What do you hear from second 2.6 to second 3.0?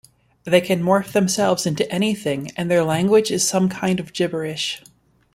their